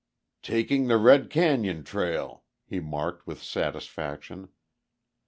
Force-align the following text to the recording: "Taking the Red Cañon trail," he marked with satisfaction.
"Taking 0.41 0.87
the 0.87 0.97
Red 0.97 1.29
Cañon 1.29 1.85
trail," 1.85 2.43
he 2.65 2.79
marked 2.79 3.27
with 3.27 3.43
satisfaction. 3.43 4.49